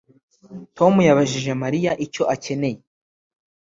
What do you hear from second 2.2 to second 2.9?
akeneye